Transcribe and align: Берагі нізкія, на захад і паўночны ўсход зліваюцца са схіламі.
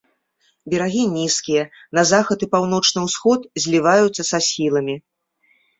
Берагі 0.73 1.03
нізкія, 1.17 1.63
на 1.99 2.03
захад 2.13 2.39
і 2.49 2.49
паўночны 2.57 2.99
ўсход 3.07 3.39
зліваюцца 3.67 4.21
са 4.35 4.45
схіламі. 4.49 5.03